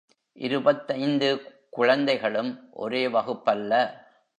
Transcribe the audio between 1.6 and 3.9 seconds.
குழந்தைகளும் ஒரே வகுப்பல்ல.